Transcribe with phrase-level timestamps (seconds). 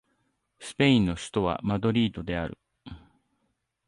[0.59, 2.57] スペインの首都はマドリードである